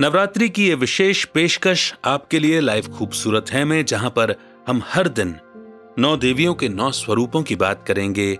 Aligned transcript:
नवरात्रि 0.00 0.48
की 0.48 0.68
ये 0.68 0.74
विशेष 0.74 1.24
पेशकश 1.24 1.94
आपके 2.04 2.38
लिए 2.38 2.60
लाइव 2.60 2.86
खूबसूरत 2.86 3.46
है 3.50 3.64
में, 3.64 3.84
जहाँ 3.84 4.10
पर 4.10 4.34
हम 4.68 4.82
हर 4.84 5.08
दिन 5.08 5.36
नौ 5.98 6.16
देवियों 6.16 6.54
के 6.54 6.68
नौ 6.68 6.90
स्वरूपों 6.90 7.42
की 7.42 7.56
बात 7.56 7.84
करेंगे। 7.88 8.38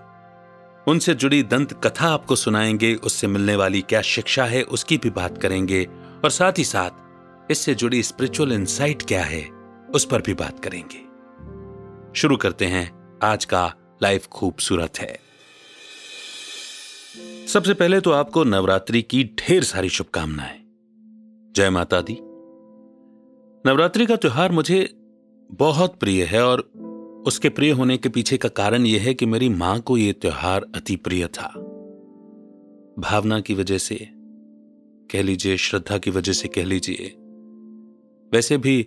उनसे 0.88 1.14
जुड़ी 1.14 1.42
दंत 1.42 1.86
कथा 1.86 2.08
आपको 2.08 2.36
सुनाएँगे, 2.36 2.94
उससे 2.94 3.26
मिलने 3.26 3.56
वाली 3.56 3.80
क्या 3.80 4.02
शिक्षा 4.02 4.44
है, 4.44 4.62
उसकी 4.62 4.96
भी 4.96 5.10
बात 5.10 5.42
करेंगे, 5.42 5.88
और 6.24 6.30
साथ 6.30 6.52
ही 6.58 6.64
साथ 6.64 6.90
इससे 7.50 7.74
जुड़ी 7.74 8.02
स्पिरिचुअल 8.02 8.52
इंसाइट 8.52 9.02
क्या 9.02 9.24
है, 9.24 9.48
उस 9.94 10.04
पर 10.04 10.22
भी 10.22 10.34
बात 10.34 10.64
करेंगे। 10.64 11.00
शुरू 12.20 12.36
करते 12.36 12.64
हैं 12.64 13.18
आज 13.22 13.44
का 13.44 13.74
लाइफ 14.02 14.26
खूबसूरत 14.26 14.98
है। 14.98 15.20
सबसे 17.46 17.74
पहले 17.74 18.00
तो 18.00 18.10
आपको 18.10 18.44
नवरात्रि 18.44 19.02
की 19.02 19.24
ढेर 19.24 19.64
सारी 19.64 19.88
शुभकामनाएँ। 19.88 20.59
जय 21.54 21.70
माता 21.70 22.00
दी। 22.00 22.16
नवरात्रि 23.64 24.06
का 24.06 24.16
त्योहार 24.16 24.52
मुझे 24.52 24.88
बहुत 25.50 25.98
प्रिय 26.00 26.24
है 26.24 26.44
और 26.44 26.60
उसके 27.26 27.48
प्रिय 27.48 27.70
होने 27.70 27.96
के 27.96 28.08
पीछे 28.08 28.36
का 28.36 28.48
कारण 28.48 28.86
यह 28.86 29.02
है 29.02 29.14
कि 29.14 29.26
मेरी 29.26 29.48
माँ 29.48 29.78
को 29.80 29.96
यह 29.96 30.12
त्योहार 30.12 30.66
अति 30.74 30.96
प्रिय 30.96 31.26
था। 31.26 31.48
भावना 32.98 33.40
की 33.40 33.54
वजह 33.54 33.78
से, 33.78 34.08
कह 35.10 35.22
लीजिए, 35.22 35.56
श्रद्धा 35.56 35.98
की 35.98 36.10
वजह 36.10 36.32
से 36.32 36.48
कह 36.48 36.64
लीजिए, 36.64 37.14
वैसे 38.32 38.58
भी 38.58 38.86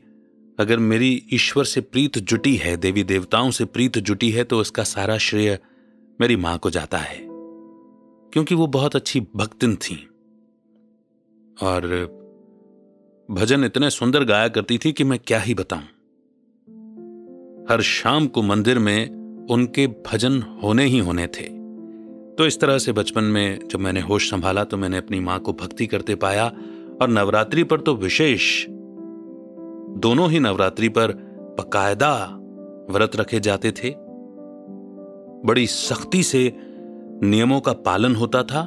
अगर 0.60 0.80
मेरी 0.80 1.12
ईश्वर 1.34 1.64
से 1.66 1.82
प्रीत 1.82 2.18
जुटी 2.18 2.56
है, 2.56 2.76
देवी 2.78 3.04
देवताओं 3.04 3.52
से 3.52 3.66
प्रीत 3.66 3.98
जुटी 3.98 4.32
है 4.32 4.44
तो 4.44 4.60
उसका 4.60 4.84
सारा 4.84 5.18
श्रेय 5.18 5.58
मेरी 6.20 6.36
माँ 6.36 6.58
को 6.58 6.70
जाता 6.70 6.98
है, 6.98 7.20
क्योंकि 7.20 8.56
वो 8.56 8.68
बहुत 8.68 8.96
अच्छी 8.96 9.22
भक्तिन 9.36 9.76
थी। 9.76 9.96
और 11.58 12.22
भजन 13.32 13.64
इतने 13.64 13.90
सुंदर 13.90 14.24
गाया 14.24 14.48
करती 14.48 14.78
थी 14.78 14.92
कि 14.92 15.04
मैं 15.04 15.20
क्या 15.20 15.40
ही 15.40 15.54
बताऊँ। 15.54 15.82
हर 17.70 17.82
शाम 17.82 18.28
को 18.28 18.42
मंदिर 18.42 18.80
में 18.80 19.10
उनके 19.50 19.88
भजन 19.88 20.42
होने 20.64 20.86
ही 20.86 21.00
होने 21.00 21.28
थे। 21.28 21.44
तो 22.36 22.46
इस 22.46 22.60
तरह 22.60 22.78
से 22.78 22.92
बचपन 22.92 23.24
में 23.24 23.68
जब 23.68 23.80
मैंने 23.80 24.02
होश 24.02 24.32
संभाला 24.32 24.64
तो 24.64 24.78
मैंने 24.78 24.98
अपनी 24.98 25.20
माँ 25.20 25.40
को 25.40 25.54
भक्ति 25.54 25.88
करते 25.88 26.16
पाया 26.16 26.48
और 27.02 27.10
नवरात्रि 27.10 27.64
पर 27.64 27.82
तो 27.82 27.96
विशेष 27.96 28.66
दोनों 29.98 30.32
ही 30.32 30.40
नवरात्रि 30.40 30.90
पर 30.90 31.12
बकायदा 31.60 32.14
व्रत 32.90 33.16
रखे 33.16 33.40
जाते 33.40 33.72
थे। 33.72 33.96
बड़ी 35.48 35.68
सख्ती 35.68 36.24
से 36.24 36.54
नियमों 37.24 37.60
का 37.60 37.74
पालन 37.74 38.16
होता 38.16 38.44
था 38.44 38.62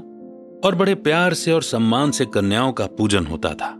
और 0.64 0.74
बड़े 0.74 0.94
प्यार 0.94 1.34
से 1.34 1.52
और 1.52 1.62
सम्मान 1.62 2.10
से 2.10 2.24
कन्याओं 2.24 2.72
का 2.72 2.86
पूजन 2.86 3.26
होता 3.26 3.54
था। 3.54 3.78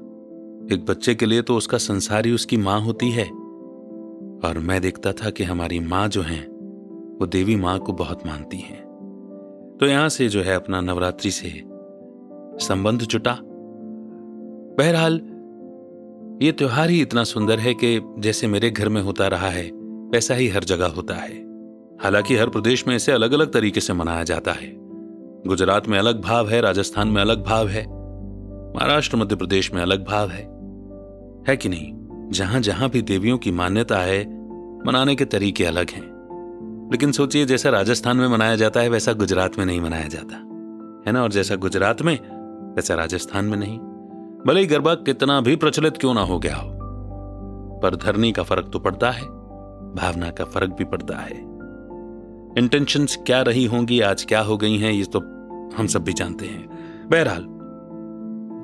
एक 0.73 0.85
बच्चे 0.85 1.15
के 1.15 1.27
लिए 1.27 1.43
तो 1.43 1.57
उसका 1.57 1.79
संसार 1.79 2.27
ही 2.27 2.33
उसकी 2.33 2.57
माँ 2.57 2.81
होती 2.81 3.11
है। 3.11 3.25
और 4.45 4.59
मैं 4.59 4.81
देखता 4.81 5.13
था 5.13 5.31
कि 5.31 5.45
हमारी 5.45 5.81
माँ 5.81 6.09
जो 6.09 6.23
है, 6.23 6.41
वो 7.21 7.27
देवी 7.27 7.57
माँ 7.57 7.79
को 7.79 7.93
बहुत 7.93 8.27
मानती 8.27 8.57
हैं। 8.57 8.83
तो 9.81 9.87
यहाँ 9.87 10.09
से 10.09 10.29
जो 10.29 10.43
है 10.43 10.55
अपना 10.55 10.81
नवरात्रि 10.81 11.31
से 11.31 11.63
संबंध 12.67 13.01
जुटा। 13.01 13.39
बहरहाल, 14.79 15.21
ये 16.43 16.53
त्योहार 16.53 16.91
ही 16.91 17.03
इतना 17.03 17.25
सुंदर 17.25 17.59
है 17.59 17.75
कि 17.75 18.01
जैसे 18.19 18.47
मेरे 18.47 18.71
घर 18.71 18.89
में 18.89 19.03
होता 19.03 19.29
रहा 19.29 19.49
है, 19.49 19.71
वैसा 20.11 20.35
ही 20.35 20.49
हर 20.49 20.65
जगह 20.65 20.87
होता 20.87 21.15
है। 21.15 21.39
हालाँकि 22.03 22.37
हर 22.37 22.49
प्रदेश 22.49 22.89
में 22.89 22.97
इसे 22.97 23.13
अलग 23.13 23.33
अलग 23.33 23.53
तरीके 23.53 23.81
से 23.81 23.93
मनाया 23.93 24.25
जाता 24.25 24.53
है। 24.53 24.77
गुजरात 25.47 25.89
में 25.89 25.99
अलग 25.99 26.21
भाव 26.21 26.49
है, 26.49 26.61
राजस्थान 26.61 27.09
में 27.09 27.23
अलग 27.23 27.45
भाव 27.45 27.69
है, 27.69 27.83
महाराष्ट्र, 28.77 29.17
मध्य 29.17 29.37
प्रदेश 29.37 29.75
में 29.75 29.83
अलग 29.83 30.05
भाव 30.05 30.31
है। 30.31 30.56
है 31.49 31.57
कि 31.57 31.69
नहीं? 31.69 31.93
जहाँ 32.31 32.61
जहाँ 32.61 32.91
भी 32.91 33.03
देवियों 33.03 33.39
की 33.39 33.53
मान्यता 33.53 33.99
है, 33.99 34.25
मनाने 34.87 35.17
के 35.17 35.25
तरीके 35.25 35.65
अलग 35.65 35.91
हैं। 35.91 36.17
लेकिन 36.93 37.13
सोचिए, 37.13 37.47
जैसा 37.47 37.71
राजस्थान 37.71 38.17
में 38.17 38.29
मनाया 38.29 38.57
जाता 38.57 38.81
है, 38.81 38.89
वैसा 38.89 39.13
गुजरात 39.13 39.59
में 39.59 39.67
नहीं 39.67 39.81
मनाया 39.81 40.09
जाता। 40.09 40.37
है 41.07 41.13
ना? 41.13 41.23
और 41.23 41.33
जैसा 41.33 41.57
गुजरात 41.57 42.03
में, 42.03 42.19
वैसा 42.75 42.95
राजस्थान 42.95 43.45
में 43.45 43.59
नहीं। 43.59 43.79
भले 44.47 44.61
ही 44.61 44.67
गरबा 44.67 44.95
कितना 44.95 45.41
भी 45.41 45.57
प्रचलित 45.57 45.97
क्यों 45.97 46.15
ना 46.15 46.21
हो 46.21 46.39
गया 46.39 46.57
हो, 46.57 46.71
पर 47.83 47.97
धरनी 47.97 48.33
का 48.33 48.43
फ़र्क 48.43 48.71
तो 48.73 48.79
पड़ता 48.79 49.11
है, 49.11 49.23
भावना 49.95 50.31
का 50.31 50.45
फ़र्क 50.45 50.71
भी 50.71 50.85
पड़ता 50.85 51.17
है। 51.17 51.57
इंटेंशंस 52.59 53.19
क्या 53.27 53.43
रही 53.43 53.65
होंगी, 53.65 54.01
आज 54.01 54.25
क्या 54.25 54.41
हो 54.41 54.57
गई 54.57 54.79
हैं, 54.79 54.93
ये 54.93 55.05
तो 55.05 55.19
हम 55.77 55.87
सब 55.87 56.05
भी 56.05 56.13
जानते 56.13 56.47
हैं। 56.47 56.69
बहरहाल, 57.11 57.43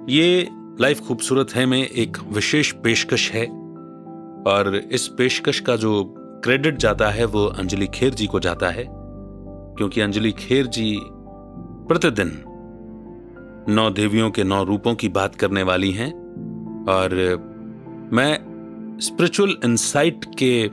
ये 0.09 0.49
लाइफ 0.81 1.01
खूबसूरत 1.01 1.47
है 1.55 1.67
में 1.67 1.87
एक 1.87 2.17
विशेष 2.29 2.73
पेशकश 2.73 3.31
है। 3.31 3.47
और 4.47 4.81
इस 4.93 5.09
पेशकश 5.09 5.61
का 5.61 5.77
जो 5.77 6.15
क्रेडिट 6.19 6.77
जाता 6.77 7.09
है, 7.09 7.25
वो 7.25 7.47
अंजलि 7.47 7.87
खेर 7.87 8.15
जी 8.15 8.27
को 8.27 8.41
जाता 8.41 8.69
है। 8.69 8.87
क्योंकि 9.77 10.01
अंजलि 10.01 10.33
खेर 10.33 10.67
जी 10.67 10.99
प्रतिदिन 11.89 12.45
नौ 13.69 13.91
देवियों 13.91 14.31
के 14.31 14.45
नौ 14.45 14.65
रूपों 14.65 14.95
की 14.95 15.09
बात 15.09 15.35
करने 15.35 15.63
वाली 15.63 15.91
हैं। 15.91 16.13
और 16.89 17.15
मैं 18.13 18.39
स्पिरिचुअल 19.03 19.57
इंसाइट 19.65 20.25
के 20.25 20.67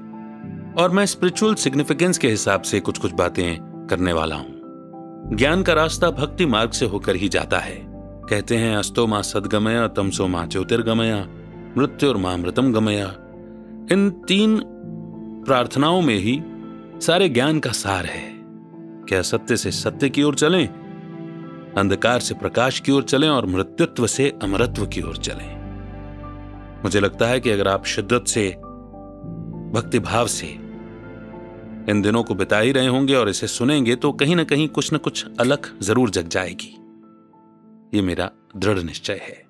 और 0.81 0.91
मैं 0.91 1.05
स्पिरिचुअल 1.05 1.55
सिग्निफिकेंस 1.55 2.17
के 2.17 2.27
हिसाब 2.29 2.61
से 2.61 2.79
कुछ 2.79 2.97
कुछ 2.97 3.13
बातें 3.13 3.57
करने 3.89 4.13
वाला 4.13 4.35
हूँ। 4.35 4.59
ज्ञान 5.35 5.63
का 5.63 5.73
रास्ता 5.73 6.11
भक्ति 6.11 6.45
मार्ग 6.45 6.71
से 6.71 6.85
होकर 6.85 7.15
ही 7.15 7.29
जाता 7.29 7.57
है। 7.57 7.88
कहते 8.29 8.57
हैं, 8.57 8.75
अस्तो 8.77 9.05
माँ 9.07 9.21
सदगमया 9.23 9.87
तमसो 9.87 10.27
माँ 10.27 10.45
ज्योतिर्गमया 10.47 11.17
मृत्यु 11.77 12.09
और 12.09 12.17
माँ 12.17 12.37
मृतम 12.37 12.71
गमया। 12.73 13.05
इन 13.91 14.09
तीन 14.27 14.59
प्रार्थनाओं 15.45 16.01
में 16.01 16.15
ही 16.15 16.39
सारे 17.01 17.29
ज्ञान 17.29 17.59
का 17.59 17.71
सार 17.71 18.05
है। 18.05 18.21
क्या 19.09 19.21
सत्य 19.21 19.57
से 19.57 19.71
सत्य 19.71 20.09
की 20.09 20.23
ओर 20.23 20.35
चलें, 20.35 20.67
अंधकार 21.77 22.19
से 22.19 22.35
प्रकाश 22.35 22.79
की 22.79 22.91
ओर 22.91 23.03
चलें 23.03 23.29
और 23.29 23.45
मृत्युत्व 23.45 24.07
से 24.07 24.29
अमरत्व 24.43 24.85
की 24.85 25.01
ओर 25.01 25.17
चलें? 25.17 25.59
मुझे 26.83 26.99
लगता 26.99 27.27
है 27.27 27.39
कि 27.39 27.49
अगर 27.49 27.67
आप 27.67 27.85
शिद्दत 27.85 28.27
से 28.27 28.49
भक्ति 29.73 29.99
भाव 29.99 30.27
से 30.27 30.47
इन 31.89 32.01
दिनों 32.01 32.23
को 32.23 32.35
बिता 32.35 32.59
ही 32.59 32.71
रहे 32.71 32.87
होंगे 32.87 33.15
और 33.15 33.29
इसे 33.29 33.47
सुनेंगे 33.47 33.95
तो 33.95 34.11
कहीं 34.11 34.35
ना 34.35 34.43
कहीं 34.43 34.67
कुछ 34.67 34.93
न 34.93 34.97
कुछ 34.97 35.25
अलग 35.39 35.79
ज़रूर 35.81 36.09
जग 36.09 36.27
जाएगी। 36.27 36.75
ये 37.93 38.01
मेरा 38.01 38.31
दृढ़ 38.57 38.79
निश्चय 38.79 39.13
है। 39.13 39.49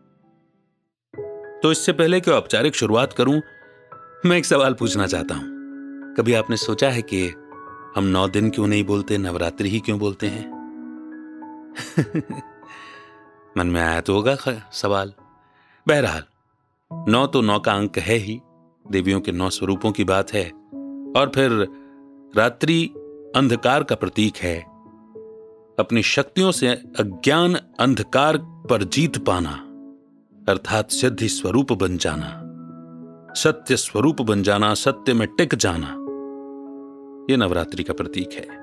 तो 1.59 1.72
इससे 1.72 1.94
पहले 1.94 2.22
कि 2.22 2.31
औपचारिक 2.31 2.75
शुरुआत 2.75 3.13
करूँ, 3.13 3.41
मैं 4.25 4.38
एक 4.38 4.45
सवाल 4.45 4.73
पूछना 4.73 5.07
चाहता 5.07 5.35
हूँ। 5.35 5.59
कभी 6.16 6.33
आपने 6.33 6.57
सोचा 6.57 6.89
है 6.89 7.01
कि 7.01 7.27
हम 7.95 8.03
नौ 8.03 8.27
दिन 8.27 8.50
क्यों 8.50 8.67
नहीं 8.67 8.83
बोलते, 8.83 9.17
नवरात्रि 9.17 9.69
ही 9.69 9.79
क्यों 9.79 10.00
बोलते 10.00 10.27
हैं? 10.27 10.59
मन 13.57 13.67
में 13.67 13.81
आया 13.81 14.01
तो 14.01 14.13
होगा 14.13 14.38
सवाल। 14.73 15.13
बहरहाल, 15.88 16.23
नौ 17.11 17.27
तो 17.27 17.41
नौ 17.41 17.59
का 17.59 17.73
अंक 17.73 17.97
है 17.97 18.16
ही, 18.16 18.41
देवियों 18.91 19.21
के 19.21 19.31
नौ 19.31 19.50
स्वरूपों 19.50 19.91
की 19.91 20.03
बात 20.03 20.33
है, 20.33 20.50
और 21.17 21.31
फिर 21.35 21.67
रात्रि 22.35 22.85
अंधकार 23.35 23.83
का 23.83 23.95
प्रतीक 23.95 24.38
है। 24.38 24.69
अपनी 25.79 26.03
शक्तियों 26.03 26.51
से 26.51 26.67
अज्ञान 26.67 27.56
अंधकार 27.79 28.38
पर 28.41 28.84
जीत 28.84 29.17
पाना, 29.17 29.51
अर्थात 30.51 30.90
सिद्धि 30.91 31.29
स्वरूप 31.29 31.73
बन 31.73 31.97
जाना, 31.97 32.45
सत्य 33.34 33.78
स्वरूप 33.78 34.22
बन 34.22 34.44
जाना, 34.44 34.73
सत्य 34.73 35.13
में 35.13 35.28
टिक 35.28 35.56
जाना 35.56 35.88
यह 37.29 37.38
नवरात्रि 37.38 37.84
का 37.84 37.94
प्रतीक 37.94 38.31
है। 38.31 38.59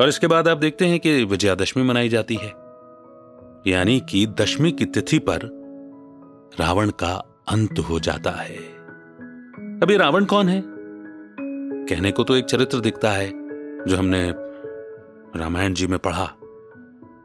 और 0.00 0.08
इसके 0.08 0.26
बाद 0.26 0.48
आप 0.48 0.58
देखते 0.58 0.86
हैं 0.86 1.00
कि 1.00 1.24
विजयादशमी 1.24 1.82
मनाई 1.82 2.08
जाती 2.08 2.34
है। 2.34 2.48
यानी 3.66 4.00
कि 4.00 4.26
दशमी 4.26 4.72
की 4.72 4.84
तिथि 4.84 5.18
पर 5.18 5.40
रावण 6.60 6.90
का 6.90 7.42
अंत 7.48 7.78
हो 7.78 8.00
जाता 8.00 8.30
है। 8.30 8.56
अभी 9.82 9.96
रावण 9.96 10.24
कौन 10.24 10.48
है? 10.48 10.62
कहने 11.86 12.12
को 12.12 12.24
तो 12.24 12.36
एक 12.36 12.44
चरित्र 12.44 12.80
दिखता 12.80 13.10
है, 13.10 13.30
जो 13.84 13.96
हमने 13.96 14.49
रामायण 15.36 15.74
जी 15.74 15.86
में 15.86 15.98
पढ़ा, 15.98 16.24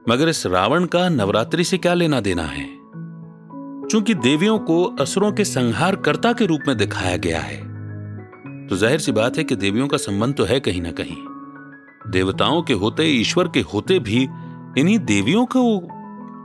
मगर 0.10 0.30
इस 0.30 0.46
रावण 0.46 0.86
का 0.86 1.07
नवरात्रि 1.10 1.63
से 1.63 1.78
क्या 1.78 1.94
लेना 1.94 2.19
देना 2.22 2.44
है? 2.44 2.66
चूँकि 3.88 4.13
देवियों 4.13 4.57
को 4.60 4.84
असुरों 5.00 5.31
के 5.31 5.46
संहार 5.46 5.96
कर्ता 5.96 6.34
के 6.34 6.46
रूप 6.46 6.62
में 6.68 6.75
दिखाया 6.78 7.18
गया 7.18 7.40
है 7.40 7.57
तो 8.68 8.75
ज़ाहिर 8.75 9.00
सी 9.00 9.12
बात 9.12 9.38
है 9.38 9.44
कि 9.44 9.56
देवियों 9.56 9.88
का 9.88 9.98
संबंध 9.98 10.36
तो 10.36 10.44
है 10.44 10.60
कहीं 10.60 10.81
ना 10.81 10.92
कहीं। 10.92 11.16
देवताओं 12.12 12.62
के 12.62 12.74
होते, 12.74 13.04
ईश्वर 13.04 13.48
के 13.48 13.62
होते 13.63 14.00
भी 14.00 14.22
इन्हीं 14.78 14.98
देवियों 15.00 15.46
को 15.46 15.62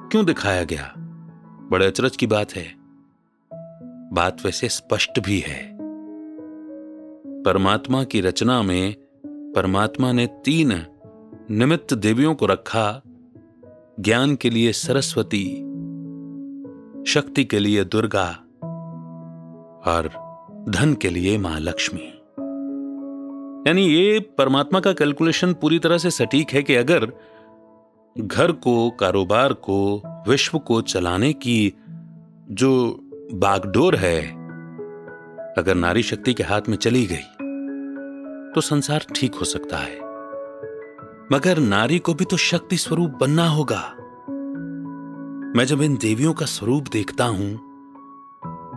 क्यों 0.08 0.24
दिखाया 0.26 0.64
गया? 0.64 0.92
बड़े 1.70 1.86
अचरज 1.86 2.16
की 2.16 2.26
बात 2.26 2.52
है। 2.52 2.66
बात 4.12 4.44
वैसे 4.44 4.68
स्पष्ट 4.68 5.20
भी 5.20 5.38
है। 5.38 5.60
परमात्मा 7.44 8.02
की 8.04 8.20
रचना 8.20 8.62
में, 8.62 8.94
परमात्मा 9.24 10.12
ने 10.12 10.26
तीन 10.44 10.72
निमित्त 11.52 11.94
देवियों 11.94 12.34
को 12.34 12.46
रखा 12.46 13.02
ज्ञान 14.00 14.36
के 14.36 14.50
लिए 14.50 14.72
सरस्वती, 14.72 15.44
शक्ति 17.06 17.44
के 17.44 17.58
लिए 17.58 17.84
दुर्गा 17.84 18.26
और 19.86 20.08
धन 20.68 20.94
के 20.94 21.08
लिए 21.08 21.38
माँ 21.38 21.60
लक्ष्मी। 21.60 22.06
यानी 23.68 23.86
ये 23.86 24.20
परमात्मा 24.38 24.80
का 24.80 24.92
कैलकुलेशन 24.92 25.52
पूरी 25.52 25.78
तरह 25.78 25.98
से 25.98 26.10
सटीक 26.10 26.50
है 26.50 26.62
कि 26.62 26.74
अगर 26.74 27.12
घर 28.18 28.52
को, 28.52 28.90
कारोबार 28.90 29.52
को, 29.52 30.02
विश्व 30.28 30.58
को 30.58 30.80
चलाने 30.80 31.32
की 31.32 31.74
जो 32.50 33.00
बागडोर 33.32 33.96
है, 33.96 34.20
अगर 35.54 35.74
नारी 35.74 36.02
शक्ति 36.02 36.34
के 36.34 36.42
हाथ 36.42 36.60
में 36.68 36.76
चली 36.76 37.06
गई 37.06 37.26
तो 38.54 38.60
संसार 38.60 39.06
ठीक 39.14 39.34
हो 39.34 39.44
सकता 39.44 39.76
है। 39.76 40.09
मगर 41.32 41.58
नारी 41.58 41.98
को 41.98 42.14
भी 42.14 42.24
तो 42.24 42.36
शक्ति 42.36 42.76
स्वरूप 42.76 43.10
बनना 43.10 43.48
होगा। 43.48 43.80
मैं 45.56 45.64
जब 45.64 45.82
इन 45.82 45.96
देवियों 45.96 46.34
का 46.34 46.46
स्वरूप 46.46 46.84
देखता 46.92 47.24
हूँ, 47.24 47.50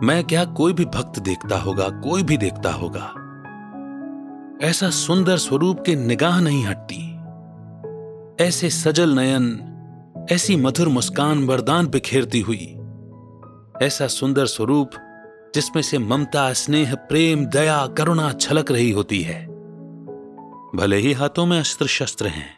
मैं 0.02 0.24
क्या 0.24 0.44
कोई 0.44 0.72
भी 0.72 0.84
भक्त 0.84 1.18
देखता 1.18 1.58
होगा, 1.58 1.88
कोई 1.88 2.22
भी 2.22 2.36
देखता 2.36 2.72
होगा। 2.72 3.14
ऐसा 4.68 4.90
सुंदर 4.90 5.36
स्वरूप 5.36 5.82
के 5.86 5.96
निगाह 5.96 6.40
नहीं 6.40 6.64
हटती। 6.64 7.14
ऐसे 8.44 8.70
सजल 8.70 9.14
नयन, 9.14 10.26
ऐसी 10.32 10.56
मधुर 10.56 10.88
मुस्कान 10.88 11.44
वरदान 11.44 11.86
बिखेरती 11.86 12.40
हुई, 12.40 12.78
ऐसा 13.82 14.06
सुंदर 14.06 14.46
स्वरूप 14.46 14.90
जिसमें 15.54 15.82
से 15.82 15.98
ममता, 15.98 16.52
स्नेह, 16.52 16.94
प्रेम, 16.94 17.46
दया, 17.46 17.86
करुणा 17.86 18.32
छलक 18.32 18.70
रही 18.70 18.90
होती 18.90 19.20
है। 19.22 19.53
भले 20.74 20.96
ही 20.96 21.12
हाथों 21.12 21.44
में 21.46 21.58
अस्त्र 21.58 21.86
शस्त्र 21.86 22.26
हैं, 22.26 22.48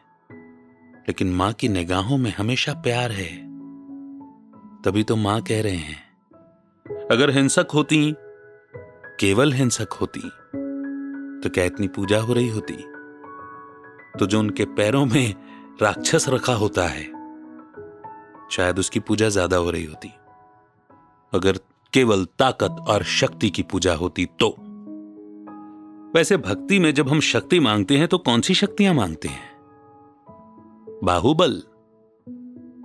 लेकिन 1.09 1.33
माँ 1.33 1.53
की 1.53 1.69
निगाहों 1.69 2.17
में 2.19 2.33
हमेशा 2.33 2.73
प्यार 2.75 3.13
है। 3.13 3.29
तभी 4.83 5.03
तो 5.03 5.17
माँ 5.17 5.41
कह 5.43 5.61
रहे 5.63 5.77
हैं, 5.77 5.99
अगर 7.11 7.31
हिंसक 7.31 7.71
होती, 7.75 8.15
केवल 9.21 9.53
हिंसक 9.53 9.93
होती 9.93 10.21
तो 11.41 11.51
क्या 11.51 11.65
इतनी 11.65 11.89
पूजा 11.89 12.21
हो 12.21 12.33
रही 12.33 12.49
होती? 12.49 12.75
तो 14.19 14.27
जो 14.27 14.39
उनके 14.41 14.65
पैरों 14.77 15.05
में 15.07 15.35
राक्षस 15.83 16.29
रखा 16.29 16.55
होता 16.55 16.87
है, 16.89 17.05
शायद 18.51 18.79
उसकी 18.79 19.01
पूजा 19.01 19.29
ज़्यादा 19.29 19.57
हो 19.57 19.71
रही 19.71 19.85
होती। 19.85 20.09
अगर 21.33 21.59
केवल 21.93 22.25
ताकत 22.39 22.85
और 22.89 23.03
शक्ति 23.13 23.51
की 23.51 23.63
पूजा 23.63 23.95
होती 23.95 24.27
तो 24.41 24.57
वैसे 26.17 26.37
भक्ति 26.37 26.79
में 26.79 26.95
जब 26.95 27.09
हम 27.09 27.21
शक्ति 27.21 27.61
मांगते 27.61 27.97
हैं 27.97 28.09
तो 28.09 28.19
कौन 28.19 28.41
सी 28.41 28.55
शक्तियाँ 28.55 28.95
मांगते 28.95 29.29
हैं? 29.29 29.57
बाहुबल 31.05 31.63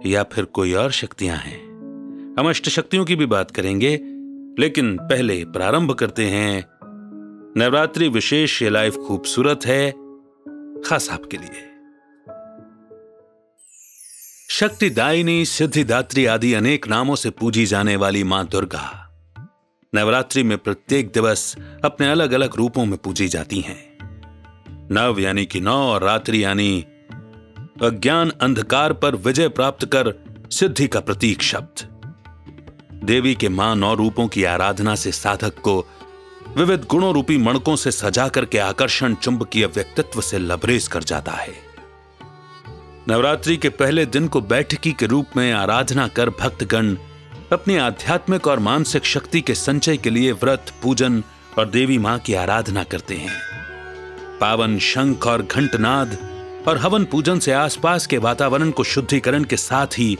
या 0.05 0.23
फिर 0.23 0.45
कोई 0.45 0.73
और 0.73 0.91
शक्तियाँ 0.91 1.37
हैं? 1.37 1.63
हम 2.39 2.49
अष्ट 2.49 2.69
शक्तियों 2.69 3.05
की 3.05 3.15
भी 3.15 3.25
बात 3.25 3.51
करेंगे, 3.51 3.99
लेकिन 4.59 4.97
पहले 4.97 5.45
प्रारंभ 5.45 5.91
करते 5.91 6.25
हैं। 6.25 6.67
नवरात्रि 7.57 8.07
विशेष 8.07 8.61
ये 8.61 8.69
लाइफ 8.69 8.95
खूबसूरत 8.95 9.59
है, 9.65 9.91
खास 10.81 11.09
आपके 11.11 11.37
लिए। 11.37 11.69
शक्तिदायिनी, 14.49 15.45
सिद्धिदात्री 15.45 16.25
आदि 16.25 16.53
अनेक 16.53 16.87
नामों 16.87 17.15
से 17.15 17.29
पूजी 17.29 17.65
जाने 17.65 17.95
वाली 17.95 18.23
माँ 18.23 18.47
दुर्गा। 18.47 19.00
नवरात्रि 19.95 20.43
में 20.43 20.57
प्रत्येक 20.57 21.11
दिवस 21.13 21.55
अपने 21.85 22.11
अलग 22.11 22.31
अलग 22.31 22.55
रूपों 22.55 22.85
में 22.85 22.97
पूजी 22.97 23.27
जाती 23.27 23.59
हैं। 23.61 23.97
नव 24.91 25.19
यानी 25.19 25.45
कि 25.45 25.61
नौ 25.61 25.75
और 25.87 26.03
रात्रि 26.03 26.43
यानी 26.43 26.81
अज्ञान 27.83 28.29
अंधकार 28.41 28.93
पर 28.93 29.15
विजय 29.15 29.49
प्राप्त 29.49 29.85
कर 29.85 30.13
सिद्धि 30.51 30.87
का 30.87 30.99
प्रतीक 30.99 31.41
शब्द। 31.41 31.83
देवी 33.03 33.35
के 33.35 33.49
माँ 33.49 33.75
नौ 33.75 33.93
रूपों 33.95 34.27
की 34.27 34.43
आराधना 34.43 34.95
से 34.95 35.11
साधक 35.11 35.59
को 35.59 35.85
विविध 36.57 36.85
गुणों 36.89 37.13
रूपी 37.13 37.37
मणकों 37.37 37.75
से 37.75 37.91
सजा 37.91 38.27
करके 38.27 38.57
आकर्षण 38.57 39.15
चुंबकीय 39.15 39.65
व्यक्तित्व 39.65 40.21
से 40.21 40.39
लबरेज 40.39 40.87
कर 40.87 41.03
जाता 41.03 41.31
है। 41.31 41.53
नवरात्रि 43.09 43.57
के 43.57 43.69
पहले 43.69 44.05
दिन 44.05 44.27
को 44.27 44.41
बैठकी 44.41 44.91
के 44.91 45.05
रूप 45.05 45.37
में 45.37 45.51
आराधना 45.53 46.07
कर 46.07 46.29
भक्तगण 46.29 46.95
अपनी 47.51 47.77
आध्यात्मिक 47.77 48.47
और 48.47 48.59
मानसिक 48.59 49.05
शक्ति 49.05 49.41
के 49.41 49.53
संचय 49.55 49.97
के 49.97 50.09
लिए 50.09 50.31
व्रत, 50.31 50.73
पूजन 50.83 51.23
और 51.59 51.69
देवी 51.69 51.97
माँ 51.97 52.19
की 52.19 52.33
आराधना 52.33 52.83
करते 52.83 53.15
हैं। 53.15 53.33
पावन, 54.39 54.79
शंख 54.79 55.27
और 55.27 55.41
घंटनाद 55.41 56.17
और 56.67 56.77
हवन 56.77 57.05
पूजन 57.05 57.39
से 57.39 57.51
आसपास 57.51 58.07
के 58.07 58.17
वातावरण 58.17 58.71
को 58.71 58.83
शुद्धिकरण 58.83 59.43
के 59.43 59.57
साथ 59.57 59.87
ही 59.87 60.17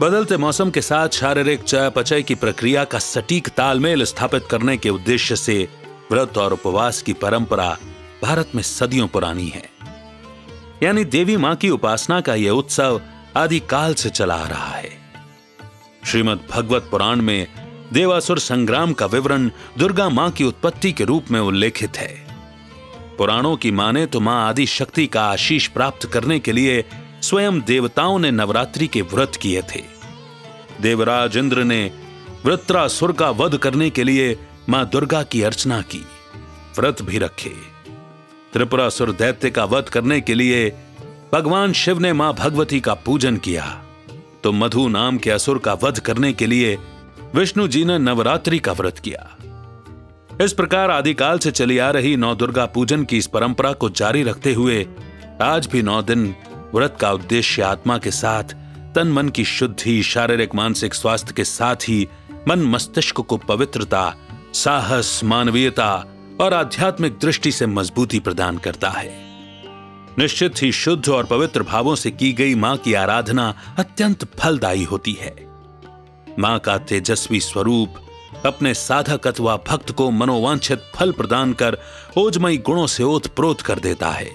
बदलते 0.00 0.36
मौसम 0.36 0.70
के 0.70 0.80
साथ 0.80 1.08
शारीरिक 1.08 1.62
चयापचय 1.62 2.22
की 2.22 2.34
प्रक्रिया 2.34 2.84
का 2.84 2.98
सटीक 2.98 3.48
तालमेल 3.48 4.04
स्थापित 4.04 4.46
करने 4.50 4.76
के 4.76 4.88
उद्देश्य 4.88 5.36
से 5.36 5.68
व्रत 6.12 6.38
और 6.38 6.52
उपवास 6.52 7.02
की 7.02 7.12
परंपरा 7.12 7.76
भारत 8.22 8.52
में 8.54 8.62
सदियों 8.62 9.08
पुरानी 9.08 9.48
है। 9.48 9.68
यानी 10.82 11.04
देवी 11.04 11.36
माँ 11.36 11.56
की 11.56 11.70
उपासना 11.70 12.20
का 12.20 12.34
यह 12.34 12.50
उत्सव 12.50 13.00
आदि 13.36 13.60
काल 13.60 13.94
से 13.94 14.10
चला 14.10 14.34
आ 14.34 14.48
रहा 14.48 14.76
है। 14.76 14.97
श्रीमद 16.02 16.40
भगवत 16.50 16.88
पुराण 16.90 17.20
में 17.22 17.46
देवासुर 17.92 18.38
संग्राम 18.38 18.92
का 18.92 19.06
विवरण 19.06 19.50
दुर्गा 19.78 20.08
माँ 20.08 20.30
की 20.30 20.44
उत्पत्ति 20.44 20.92
के 20.92 21.04
रूप 21.04 21.30
में 21.30 21.38
उल्लेखित 21.40 21.96
है। 21.96 22.14
पुराणों 23.18 23.56
की 23.56 23.70
माने 23.70 24.04
तो 24.06 24.20
माँ 24.20 24.48
आदि 24.48 24.66
शक्ति 24.66 25.06
का 25.06 25.22
आशीष 25.22 25.66
प्राप्त 25.68 26.06
करने 26.06 26.38
के 26.38 26.52
लिए 26.52 26.84
स्वयं 27.22 27.60
देवताओं 27.60 28.18
ने 28.18 28.30
नवरात्रि 28.30 28.86
के 28.86 29.02
व्रत 29.02 29.36
किए 29.36 29.62
थे। 29.62 29.82
देवराज 30.80 31.36
इंद्र 31.36 31.64
ने 31.64 31.90
वृत्रासुर 32.44 33.12
का 33.12 33.30
वध 33.30 33.56
करने 33.56 33.90
के 33.90 34.04
लिए 34.04 34.36
माँ 34.68 34.84
दुर्गा 34.88 35.22
की 35.22 35.42
अर्चना 35.42 35.80
की, 35.82 36.04
व्रत 36.78 37.02
भी 37.02 37.18
रखे। 37.18 37.52
त्रिपुरासुर 38.52 39.12
दैत्य 39.12 39.50
का 39.50 39.64
वध 39.64 39.88
करने 39.88 40.20
के 40.20 40.34
लिए 40.34 40.70
भगवान 41.32 41.72
शिव 41.72 41.98
ने 41.98 42.12
माँ 42.12 42.32
भगवती 42.34 42.80
का 42.80 42.94
पूजन 42.94 43.36
किया। 43.36 43.64
तो 44.44 44.52
मधु 44.52 44.88
नाम 44.88 45.18
के 45.18 45.30
असुर 45.30 45.58
का 45.58 45.74
वध 45.74 45.98
करने 45.98 46.32
के 46.32 46.46
लिए 46.46 46.78
विष्णु 47.34 47.68
जी 47.68 47.84
ने 47.84 47.98
नवरात्रि 47.98 48.58
का 48.58 48.72
व्रत 48.72 48.98
किया। 48.98 49.36
इस 50.44 50.52
प्रकार 50.52 50.90
आदिकाल 50.90 51.38
से 51.38 51.50
चली 51.50 51.78
आ 51.78 51.90
रही 51.90 52.16
नौ 52.16 52.34
दुर्गा 52.34 52.66
पूजन 52.66 53.04
की 53.04 53.18
इस 53.18 53.26
परंपरा 53.26 53.72
को 53.72 53.90
जारी 53.90 54.22
रखते 54.22 54.52
हुए 54.52 54.86
आज 55.42 55.66
भी 55.66 55.82
नौ 55.82 56.02
दिन 56.02 56.34
व्रत 56.74 56.96
का 57.00 57.12
उद्देश्य 57.12 57.62
आत्मा 57.62 57.98
के 57.98 58.10
साथ, 58.10 58.44
तन 58.94 59.08
मन 59.08 59.28
की 59.28 59.44
शुद्धि, 59.44 60.02
शारीरिक, 60.02 60.54
मानसिक 60.54 60.94
स्वास्थ्य 60.94 61.34
के 61.36 61.44
साथ 61.44 61.88
ही 61.88 62.08
मन 62.48 62.58
मस्तिष्क 62.58 63.20
को 63.20 63.36
पवित्रता, 63.36 64.14
साहस, 64.54 65.20
मानवीयता 65.24 66.04
और 66.40 66.54
आध्यात्मिक 66.54 67.18
दृष्टि 67.18 67.52
से 67.52 67.66
मजबूती 67.66 68.20
प्रदान 68.20 68.58
करता 68.58 68.90
है। 68.90 69.27
निश्चित 70.18 70.62
ही 70.62 70.70
शुद्ध 70.72 71.08
और 71.08 71.24
पवित्र 71.24 71.62
भावों 71.62 71.94
से 71.94 72.10
की 72.10 72.32
गई 72.32 72.54
माँ 72.54 72.76
की 72.76 72.94
आराधना 72.94 73.54
अत्यंत 73.78 74.24
फलदायी 74.34 74.84
होती 74.84 75.12
है। 75.12 75.34
माँ 76.38 76.58
का 76.58 76.76
तेजस्वी 76.78 77.40
स्वरूप 77.40 77.94
अपने 78.46 78.72
साधक 78.74 79.26
अथवा 79.26 79.56
भक्त 79.68 79.90
को 79.90 80.10
मनोवांछित 80.10 80.82
फल 80.94 81.12
प्रदान 81.12 81.52
कर 81.52 81.78
ओजमयी 82.16 82.58
गुणों 82.58 82.86
से 82.86 83.02
ओतप्रोत 83.02 83.60
कर 83.60 83.78
देता 83.78 84.10
है। 84.10 84.30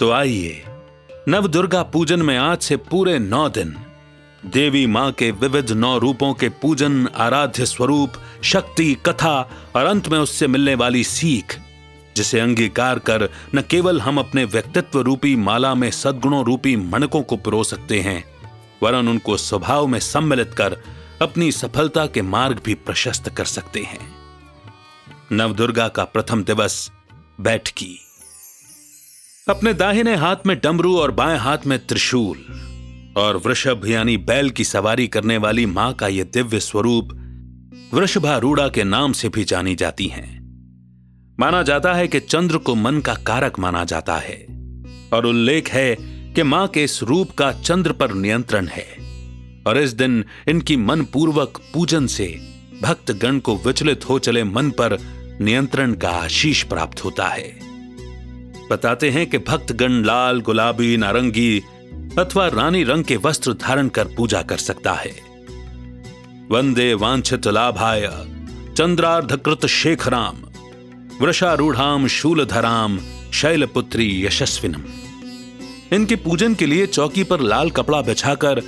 तो 0.00 0.10
आइए 0.10 0.64
नव 1.28 1.48
दुर्गा 1.48 1.82
पूजन 1.82 2.22
में 2.22 2.36
आज 2.38 2.58
से 2.58 2.76
पूरे 2.76 3.18
नौ 3.18 3.48
दिन, 3.48 3.76
देवी 4.46 4.86
माँ 4.86 5.10
के 5.12 5.30
विविध 5.30 5.72
नौ 5.72 5.96
रूपों 5.98 6.32
के 6.34 6.48
पूजन, 6.48 7.06
आराध्य 7.16 7.66
स्वरूप, 7.66 8.12
शक्ति, 8.42 8.94
कथा 9.06 9.50
और 9.76 9.84
अंत 9.84 10.08
में 10.08 10.18
उससे 10.18 10.46
मिलने 10.46 10.74
वाली 10.74 11.04
सीख 11.04 11.58
जिसे 12.16 12.40
अंगीकार 12.40 12.98
कर 12.98 13.28
न 13.54 13.62
केवल 13.62 14.00
हम 14.00 14.18
अपने 14.18 14.44
व्यक्तित्व 14.44 15.00
रूपी 15.00 15.36
माला 15.36 15.74
में 15.74 15.90
सद्गुणों 15.90 16.44
रूपी 16.44 16.76
मणकों 16.76 17.22
को 17.22 17.36
पिरो 17.36 17.64
सकते 17.64 18.00
हैं, 18.00 18.24
वरन 18.82 19.08
उनको 19.08 19.36
स्वभाव 19.36 19.86
में 19.86 19.98
सम्मिलित 20.00 20.54
कर 20.54 20.76
अपनी 21.22 21.52
सफलता 21.52 22.06
के 22.06 22.22
मार्ग 22.22 22.60
भी 22.64 22.74
प्रशस्त 22.74 23.28
कर 23.28 23.44
सकते 23.44 23.80
हैं। 23.80 24.00
नवदुर्गा 25.32 25.88
का 25.88 26.04
प्रथम 26.04 26.44
दिवस 26.44 26.90
बैठकी 27.40 27.98
अपने 29.48 29.74
दाहिने 29.74 30.14
हाथ 30.16 30.36
में 30.46 30.58
डमरू 30.60 30.96
और 30.98 31.10
बाएँ 31.10 31.38
हाथ 31.38 31.58
में 31.66 31.86
त्रिशूल, 31.86 32.38
और 33.16 33.36
वृषभ 33.36 33.82
यानी 33.86 34.16
बैल 34.16 34.50
की 34.50 34.64
सवारी 34.64 35.06
करने 35.08 35.36
वाली 35.38 35.66
माँ 35.66 35.92
का 35.92 36.08
यह 36.08 36.24
दिव्य 36.24 36.60
स्वरूप 36.60 37.08
वृषभारूढ़ा 37.94 38.68
के 38.68 38.84
नाम 38.84 39.12
से 39.12 39.28
भी 39.28 39.44
जानी 39.44 39.74
जाती 39.74 40.06
हैं। 40.06 40.41
माना 41.42 41.62
जाता 41.62 41.92
है 41.94 42.08
कि 42.08 42.18
चंद्र 42.20 42.56
को 42.56 42.74
मन 42.74 43.00
का 43.00 43.14
कारक 43.14 43.58
माना 43.58 43.84
जाता 43.84 44.16
है, 44.16 44.34
और 45.12 45.26
उल्लेख 45.26 45.70
है 45.70 45.94
कि 46.34 46.42
माँ 46.42 46.66
के 46.68 46.84
इस 46.84 47.02
रूप 47.02 47.30
का 47.30 47.50
चंद्र 47.52 47.92
पर 47.92 48.12
नियंत्रण 48.14 48.66
है, 48.66 48.84
और 49.66 49.78
इस 49.78 49.92
दिन 49.92 50.24
इनकी 50.48 50.76
मन 50.76 51.02
पूर्वक 51.04 51.60
पूजन 51.74 52.06
से 52.06 52.26
भक्त 52.82 53.10
गण 53.12 53.38
को 53.38 53.56
विचलित 53.56 54.08
हो 54.08 54.18
चले 54.18 54.44
मन 54.44 54.70
पर 54.70 54.96
नियंत्रण 55.40 55.94
का 55.94 56.10
आशीष 56.10 56.62
प्राप्त 56.62 57.04
होता 57.04 57.26
है। 57.26 57.48
बताते 58.70 59.10
हैं 59.10 59.26
कि 59.26 59.38
भक्तगण 59.38 60.02
लाल, 60.04 60.40
गुलाबी, 60.40 60.96
नारंगी 60.96 61.58
अथवा 62.18 62.46
रानी 62.48 62.84
रंग 62.84 63.04
के 63.04 63.16
वस्त्र 63.16 63.54
धारण 63.54 63.88
कर 63.88 64.14
पूजा 64.16 64.42
कर 64.42 64.58
सकता 64.58 64.92
है। 64.92 65.14
वंदे 66.50 66.92
वांछित 66.94 67.48
लाभाय, 67.48 68.08
चंद्रार्धकृत 68.76 69.66
शेखराम। 69.66 70.42
वृषारूढ़ाम 71.20 72.06
शूलधराम 72.06 72.98
शैलपुत्री 73.32 74.24
यशस्विनम। 74.26 74.82
इनके 75.92 76.16
पूजन 76.16 76.54
के 76.54 76.66
लिए 76.66 76.86
चौकी 76.86 77.24
पर 77.24 77.40
लाल 77.40 77.70
कपड़ा 77.70 78.00
बिछाकर, 78.02 78.62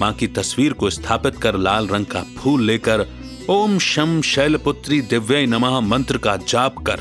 माँ 0.00 0.12
की 0.12 0.26
तस्वीर 0.26 0.72
को 0.72 0.90
स्थापित 0.90 1.36
कर 1.36 1.56
लाल 1.56 1.88
रंग 1.88 2.06
का 2.06 2.22
फूल 2.38 2.62
लेकर, 2.62 3.06
ओम 3.48 3.78
शम 3.78 4.20
शैलपुत्री 4.22 5.00
दिव्य 5.00 5.46
नमः 5.46 5.80
मंत्र 5.80 6.18
का 6.18 6.36
जाप 6.36 6.78
कर, 6.78 7.00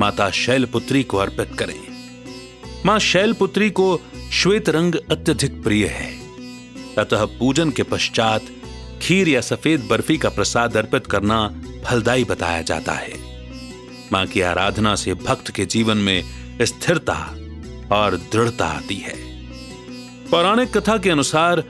माता 0.00 0.30
शैलपुत्री 0.30 1.02
को 1.02 1.16
अर्पित 1.16 1.54
करें। 1.58 1.80
माँ 2.86 2.98
शैलपुत्री 2.98 3.70
को 3.70 4.00
श्वेत 4.32 4.68
रंग 4.68 4.94
अत्यधिक 5.10 5.62
प्रिय 5.62 5.86
है। 5.86 6.12
अतः 6.98 7.24
पूजन 7.24 7.70
के 7.70 7.82
पश्चात 7.82 8.42
खीर 9.02 9.28
या 9.28 9.40
सफ़ेद 9.40 9.86
बर्फ़ी 9.90 10.18
का 10.18 10.28
प्रसाद 10.28 10.76
अर्पित 10.76 11.06
करना 11.06 11.62
फलदायी 11.84 12.24
बताया 12.24 12.62
जाता 12.62 12.92
है। 12.92 13.27
माँ 14.12 14.26
की 14.26 14.40
आराधना 14.40 14.94
से 14.94 15.14
भक्त 15.14 15.50
के 15.50 15.64
जीवन 15.66 15.96
में 15.96 16.24
स्थिरता 16.62 17.36
और 17.92 18.16
दृढ़ता 18.32 18.66
आती 18.66 18.96
है। 18.96 19.14
पौराणिक 20.30 20.76
कथा 20.76 20.96
के 20.98 21.10
अनुसार, 21.10 21.64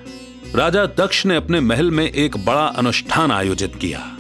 राजा 0.54 0.87
दक्ष 0.87 1.26
ने 1.26 1.37
अपने 1.37 1.61
महल 1.61 1.90
में 1.90 2.11
एक 2.11 2.37
बड़ा 2.37 2.66
अनुष्ठान 2.66 3.30
आयोजित 3.30 3.76
किया, 3.76 4.16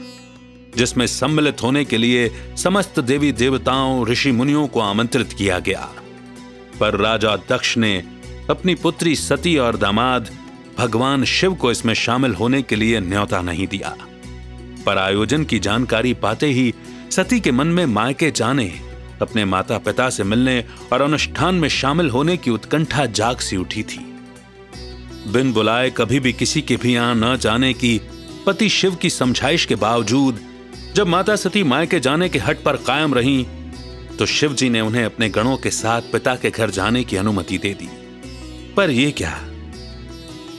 जिसमें 0.76 1.06
सम्मिलित 1.06 1.62
होने 1.62 1.84
के 1.84 1.96
लिए 1.96 2.30
समस्त 2.58 3.00
देवी 3.00 3.32
देवताओं, 3.32 4.06
ऋषि 4.06 4.32
मुनियों 4.32 4.66
को 4.66 4.80
आमंत्रित 4.80 5.32
किया 5.32 5.58
गया। 5.58 5.88
पर 6.80 6.96
राजा 6.96 7.36
दक्ष 7.36 7.76
ने 7.76 8.04
अपनी 8.50 8.74
पुत्री 8.74 9.16
सती 9.16 9.56
और 9.58 9.76
दामाद 9.76 10.30
भगवान 10.78 11.24
शिव 11.24 11.54
को 11.54 11.70
इसमें 11.70 11.94
शामिल 11.94 12.34
होने 12.34 12.62
के 12.62 12.76
लिए 12.76 13.00
न्योता 13.00 13.40
नहीं 13.42 13.66
दिया। 13.66 13.96
पर 14.86 14.98
आयोजन 14.98 15.44
की 15.44 15.58
जानकारी 15.58 16.14
पाते 16.14 16.46
ही 16.46 16.74
सती 17.10 17.40
के 17.40 17.52
मन 17.52 17.66
में 17.66 17.84
मायके 17.86 18.30
जाने, 18.30 18.66
अपने 19.22 19.44
माता 19.44 19.78
पिता 19.78 20.08
से 20.10 20.24
मिलने 20.24 20.64
और 20.92 21.02
अनुष्ठान 21.02 21.54
में 21.54 21.68
शामिल 21.68 22.10
होने 22.10 22.36
की 22.36 22.50
उत्कंठा 22.50 23.06
जाग 23.06 23.38
सी 23.38 23.56
उठी 23.56 23.82
थी। 23.82 23.98
बिन 25.26 25.52
बुलाए 25.52 25.90
कभी 25.90 26.20
भी 26.20 26.32
किसी 26.32 26.62
के 26.62 26.76
भी 26.76 26.94
यहाँ 26.94 27.14
न 27.16 27.36
जाने 27.36 27.72
की, 27.72 28.00
पति 28.46 28.68
शिव 28.68 28.94
की 28.94 29.10
समझाइश 29.10 29.64
के 29.64 29.74
बावजूद, 29.74 30.40
जब 30.94 31.06
माता 31.06 31.36
सती 31.36 31.62
मायके 31.62 32.00
जाने 32.00 32.28
के 32.28 32.38
हट 32.38 32.62
पर 32.62 32.76
कायम 32.76 33.14
रही 33.14 33.46
तो 34.18 34.26
शिव 34.26 34.54
जी 34.54 34.68
ने 34.70 34.80
उन्हें 34.80 35.04
अपने 35.04 35.28
गणों 35.28 35.56
के 35.56 35.70
साथ 35.70 36.02
पिता 36.02 36.34
के 36.36 36.50
घर 36.50 36.70
जाने 36.70 37.02
की 37.04 37.16
अनुमति 37.16 37.58
दे 37.58 37.72
दी। 37.74 37.88
पर 38.74 38.90
यह 38.90 39.10
क्या? 39.16 39.38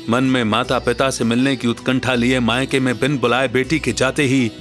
मन 0.09 0.23
में 0.23 0.43
माता 0.43 0.77
पिता 0.79 1.09
से 1.09 1.23
मिलने 1.23 1.55
की 1.55 1.67
उत्कंठा 1.67 2.13
लिए 2.15 2.39
मायके 2.39 2.79
में 2.79 2.99
बिन 2.99 3.17
बुलाए 3.17 3.47
बेटी 3.47 3.79
के 3.79 3.91
जाते 3.91 4.23
ही 4.23 4.51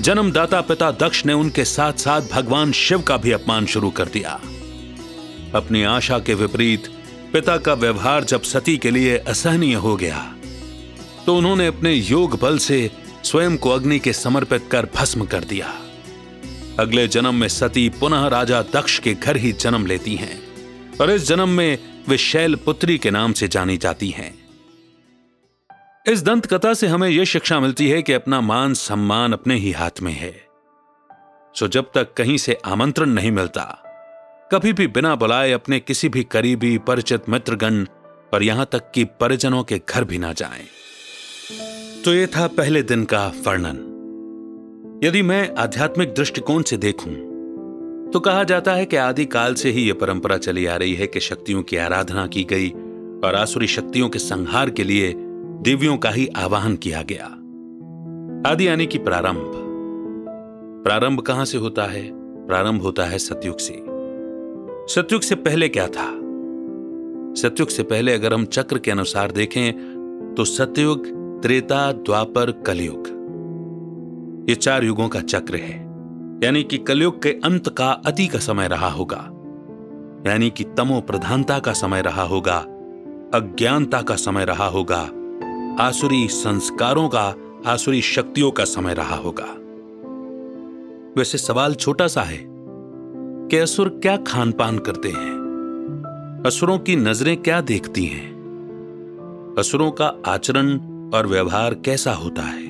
जन्मदाता 0.00 0.60
पिता 0.60 0.90
दक्ष 0.90 1.24
ने 1.26 1.32
उनके 1.32 1.64
साथ 1.64 1.92
साथ 1.92 2.22
भगवान 2.32 2.72
शिव 2.72 3.02
का 3.02 3.16
भी 3.16 3.32
अपमान 3.32 3.66
शुरू 3.66 3.90
कर 3.90 4.08
दिया। 4.08 4.40
अपनी 5.54 5.82
आशा 5.82 6.18
के 6.18 6.34
विपरीत, 6.34 6.86
पिता 7.32 7.56
का 7.56 7.74
व्यवहार 7.74 8.24
जब 8.24 8.42
सती 8.42 8.76
के 8.76 8.90
लिए 8.90 9.16
असहनीय 9.18 9.74
हो 9.76 9.96
गया 9.96 10.20
तो 11.26 11.36
उन्होंने 11.36 11.66
अपने 11.66 11.92
योग 11.92 12.38
बल 12.40 12.58
से 12.58 12.90
स्वयं 13.24 13.56
को 13.56 13.70
अग्नि 13.70 13.98
के 13.98 14.12
समर्पित 14.12 14.68
कर 14.72 14.88
भस्म 14.94 15.24
कर 15.24 15.44
दिया। 15.44 15.74
अगले 16.78 17.06
जन्म 17.08 17.34
में 17.34 17.48
सती 17.48 17.88
पुनः 17.90 18.26
राजा 18.28 18.62
दक्ष 18.74 18.98
के 18.98 19.14
घर 19.14 19.36
ही 19.36 19.52
जन्म 19.52 19.86
लेती 19.86 20.14
हैं, 20.16 20.40
और 21.00 21.10
इस 21.10 21.26
जन्म 21.28 21.48
में 21.48 21.78
वे 22.08 22.18
शैल 22.18 22.54
पुत्री 22.56 22.98
के 22.98 23.10
नाम 23.10 23.32
से 23.32 23.48
जानी 23.48 23.76
जाती 23.76 24.10
हैं। 24.10 24.32
इस 26.08 26.22
दंत 26.22 26.46
कथा 26.46 26.74
से 26.74 26.86
हमें 26.86 27.08
यह 27.08 27.24
शिक्षा 27.24 27.60
मिलती 27.60 27.88
है 27.88 28.02
कि 28.02 28.12
अपना 28.12 28.40
मान 28.40 28.74
सम्मान 28.74 29.32
अपने 29.32 29.54
ही 29.54 29.72
हाथ 29.72 30.00
में 30.02 30.12
है 30.12 30.32
सो 31.54 31.68
जब 31.68 31.90
तक 31.94 32.14
कहीं 32.14 32.36
से 32.38 32.58
आमंत्रण 32.64 33.06
नहीं 33.06 33.30
मिलता, 33.30 33.62
कभी 34.52 34.72
भी 34.72 34.86
बिना 34.86 35.14
बुलाए 35.14 35.52
अपने 35.52 35.80
किसी 35.80 36.08
भी 36.08 36.24
करीबी, 36.24 36.78
परिचित 36.78 37.28
मित्रगण 37.28 37.84
और 38.34 38.42
यहाँ 38.42 38.68
तक 38.72 38.90
कि 38.94 39.04
परिजनों 39.04 39.62
के 39.64 39.80
घर 39.88 40.04
भी 40.04 40.18
ना 40.18 40.32
जाएँ। 40.32 40.66
तो 42.04 42.14
यह 42.14 42.26
था 42.26 42.46
पहले 42.46 42.82
दिन 42.82 43.04
का 43.04 43.26
वर्णन 43.46 43.84
यदि 45.04 45.22
मैं 45.22 45.54
आध्यात्मिक 45.54 46.14
दृष्टिकोण 46.14 46.62
से 46.62 46.76
देखूँ 46.76 47.14
तो 48.12 48.20
कहा 48.20 48.44
जाता 48.44 48.74
है 48.74 48.86
कि 48.86 48.96
आदिकाल 48.96 49.54
से 49.54 49.70
ही 49.70 49.88
यह 49.88 49.94
परंपरा 49.94 50.38
चली 50.38 50.66
आ 50.66 50.76
रही 50.76 50.94
है 50.94 51.06
कि 51.06 51.20
शक्तियों 51.20 51.62
की 51.62 51.76
आराधना 51.76 52.26
की 52.26 52.44
गई 52.44 52.70
और 53.24 53.34
आसुरी 53.34 53.66
शक्तियों 53.66 54.08
के 54.08 54.18
संहार 54.18 54.70
के 54.70 54.84
लिए 54.84 55.14
देवियों 55.60 55.96
का 55.96 56.10
ही 56.10 56.26
आवाहन 56.26 56.76
किया 56.76 57.02
गया। 57.02 57.24
आदि 58.50 58.68
यानी 58.68 58.86
कि 58.86 58.98
प्रारंभ। 58.98 59.52
प्रारंभ 60.84 61.20
कहाँ 61.20 61.44
से 61.44 61.58
होता 61.58 61.82
है? 61.82 62.10
प्रारंभ 62.46 62.82
होता 62.82 63.04
है 63.04 63.18
सतयुग 63.18 63.58
से। 63.58 63.84
सतयुग 64.94 65.22
से 65.22 65.34
पहले 65.34 65.68
क्या 65.68 65.86
था? 65.86 66.10
सतयुग 67.42 67.68
से 67.68 67.82
पहले 67.82 68.14
अगर 68.14 68.34
हम 68.34 68.44
चक्र 68.44 68.78
के 68.78 68.90
अनुसार 68.90 69.32
देखें 69.32 69.72
तो 70.36 70.44
सतयुग, 70.44 71.06
त्रेता, 71.42 71.92
द्वापर, 71.92 72.50
कलयुग। 72.50 73.08
ये 74.48 74.54
चार 74.54 74.84
युगों 74.84 75.08
का 75.08 75.20
चक्र 75.20 75.56
है। 75.56 75.80
यानी 76.44 76.62
कि 76.62 76.78
कलयुग 76.78 77.22
के 77.22 77.30
अंत 77.30 77.68
का 77.68 77.90
अति 77.90 78.26
का 78.26 78.38
समय 78.38 78.68
रहा 78.68 78.88
होगा। 78.88 79.30
यानी 80.30 80.50
कि 80.50 80.64
तमो 80.64 81.00
प्रधानता 81.00 81.58
का 81.58 81.72
समय 81.72 82.02
रहा 82.02 82.22
होगा, 82.22 82.58
अज्ञानता 83.34 84.02
का 84.02 84.16
समय 84.16 84.44
रहा 84.44 84.66
होगा 84.66 85.10
आसुरी 85.80 86.28
संस्कारों 86.28 87.08
का, 87.08 87.34
आसुरी 87.66 88.02
शक्तियों 88.02 88.50
का 88.50 88.64
समय 88.64 88.94
रहा 88.94 89.16
होगा। 89.16 89.44
वैसे 91.18 91.38
सवाल 91.38 91.74
छोटा 91.74 92.06
सा 92.06 92.22
है 92.22 92.46
कि 93.48 93.56
असुर 93.56 93.88
क्या 93.88 94.16
खान 94.16 94.52
पान 94.52 94.78
करते 94.78 95.08
हैं? 95.08 95.30
असुरों 96.46 96.78
की 96.78 96.96
नज़रें 96.96 97.36
क्या 97.36 97.60
देखती 97.60 98.06
हैं? 98.06 98.32
असुरों 99.58 99.90
का 99.90 100.14
आचरण 100.26 100.78
और 101.14 101.26
व्यवहार 101.26 101.74
कैसा 101.74 102.12
होता 102.12 102.42
है? 102.42 102.66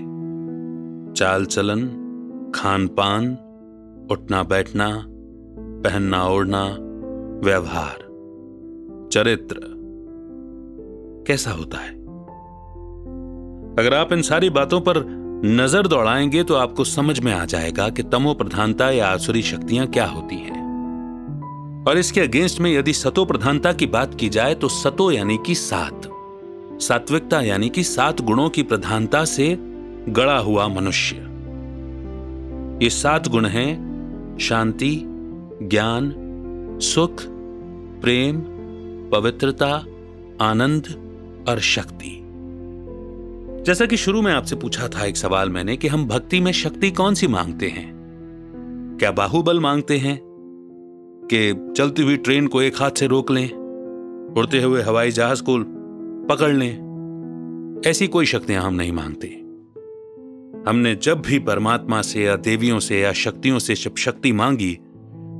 चाल 1.15 1.45
चलन 1.45 1.87
खान 2.55 2.87
पान 2.87 3.27
उठना 4.11 4.43
बैठना 4.43 5.05
पहनना 5.59 6.29
ओढ़ना 6.29 6.77
व्यवहार, 7.45 7.99
चरित्र, 9.13 9.57
कैसा 11.27 11.51
होता 11.51 11.79
है? 11.79 11.98
अगर 13.79 13.95
आप 13.95 14.13
इन 14.13 14.23
सारी 14.23 14.51
बातों 14.51 14.81
पर 14.81 14.99
नज़र 15.45 15.87
दौड़ाएँगे 15.87 16.43
तो 16.45 16.55
आपको 16.55 16.85
समझ 16.85 17.21
में 17.21 17.33
आ 17.33 17.45
जाएगा 17.45 17.89
कि 17.89 18.03
तमो 18.03 18.35
प्रधानता 18.35 18.91
या 18.91 19.09
आसुरी 19.09 19.43
शक्तियाँ 19.43 19.87
क्या 19.87 20.07
होती 20.07 20.37
हैं। 20.37 21.85
और 21.89 21.99
इसके 21.99 22.21
अगेंस्ट 22.21 22.61
में 22.61 22.71
यदि 22.73 22.93
सतो 22.93 23.25
प्रधानता 23.25 23.73
की 23.73 23.87
बात 23.87 24.15
की 24.15 24.29
जाए 24.29 24.55
तो 24.55 24.69
सतो 24.69 25.11
यानी 25.13 25.39
कि 25.47 25.55
सात। 25.55 26.09
सात्विकता 26.81 27.41
यानी 27.41 27.69
कि 27.69 27.83
सात 27.83 28.21
गुणों 28.21 28.49
की 28.49 28.63
प्रधानता 28.63 29.25
से 29.25 29.57
गड़ा 30.09 30.39
हुआ 30.39 30.69
मनुष्य। 30.69 31.17
ये 32.83 32.91
सात 32.91 33.29
गुण 33.29 33.47
हैं, 33.47 34.39
शांति, 34.41 35.03
ज्ञान, 35.63 36.15
सुख, 36.83 37.23
प्रेम, 38.03 38.41
पवित्रता, 39.13 39.85
आनंद 40.41 40.95
और 41.49 41.61
शक्ति। 41.61 42.18
जैसा 43.67 43.87
कि 43.87 43.97
शुरू 43.97 44.23
में 44.23 44.33
आपसे 44.33 44.57
पूछा 44.57 44.89
था 44.89 45.05
एक 45.05 45.17
सवाल 45.17 45.51
मैंने 45.51 45.77
कि 45.77 45.89
हम 45.89 46.07
भक्ति 46.07 46.41
में 46.41 46.53
शक्ति 46.53 46.91
कौन 46.91 47.15
सी 47.15 47.27
मांगते 47.27 47.69
हैं? 47.69 47.99
क्या 49.01 49.11
बाहुबल 49.11 49.61
मांगते 49.61 49.99
हैं? 49.99 50.21
कि 51.35 51.73
चलती 51.77 52.03
हुई 52.03 52.17
ट्रेन 52.17 52.47
को 52.47 52.63
एक 52.63 52.77
हाथ 52.77 52.91
से 52.91 53.07
रोक 53.07 53.31
लें, 53.31 53.51
उड़ते 54.37 54.63
हुए 54.63 54.83
हवाई 54.83 55.11
जहाज़ 55.11 55.43
को 55.43 55.59
पकड़ 56.27 56.53
लें, 56.55 56.89
ऐसी 57.87 58.09
कोई 58.09 58.27
शक्तियाँ 58.27 58.63
हम 58.63 58.75
नहीं 58.75 58.93
मांगते। 58.93 59.29
हमने 60.71 60.95
जब 60.95 61.23
भी 61.23 61.39
परमात्मा 61.39 62.03
से 62.03 62.25
या 62.25 62.37
देवियों 62.37 62.79
से 62.79 63.01
या 63.01 63.13
शक्तियों 63.13 63.59
से 63.59 63.75
जब 63.75 63.97
शक्ति 63.97 64.33
मांगी 64.33 64.75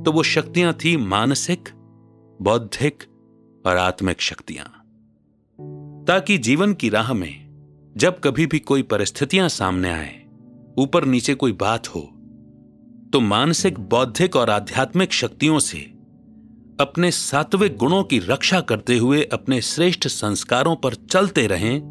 तो 0.05 0.11
वो 0.11 0.23
शक्तियाँ 0.23 0.73
थी 0.73 0.97
मानसिक, 0.97 1.69
बौद्धिक 2.41 3.03
और 3.65 3.77
आत्मिक 3.77 4.21
शक्तियाँ। 4.21 4.85
ताकि 6.05 6.37
जीवन 6.37 6.73
की 6.73 6.89
राह 6.89 7.13
में 7.13 7.48
जब 7.97 8.19
कभी 8.19 8.45
भी 8.45 8.59
कोई 8.59 8.81
परिस्थितियाँ 8.81 9.49
सामने 9.49 9.89
आए 9.89 10.25
ऊपर 10.77 11.05
नीचे 11.05 11.33
कोई 11.33 11.51
बात 11.51 11.87
हो 11.87 12.01
तो 13.13 13.19
मानसिक 13.19 13.79
बौद्धिक 13.79 14.35
और 14.35 14.49
आध्यात्मिक 14.49 15.13
शक्तियों 15.13 15.59
से 15.59 15.77
अपने 16.79 17.11
सात्विक 17.11 17.77
गुणों 17.77 18.03
की 18.03 18.19
रक्षा 18.19 18.61
करते 18.61 18.97
हुए 18.97 19.23
अपने 19.23 19.61
श्रेष्ठ 19.61 20.07
संस्कारों 20.07 20.75
पर 20.75 20.93
चलते 20.93 21.47
रहें। 21.47 21.81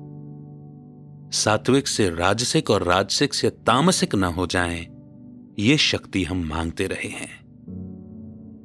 सात्विक 1.32 1.88
से 1.88 2.10
राजसिक 2.10 2.70
और 2.70 2.82
राजसिक 2.82 3.34
से 3.34 3.50
तामसिक 3.50 4.14
न 4.14 4.24
हो 4.24 4.46
जाएँ, 4.46 4.86
ये 5.58 5.76
शक्ति 5.76 6.24
हम 6.24 6.44
मांगते 6.44 6.86
रहे 6.86 7.08
हैं। 7.08 7.40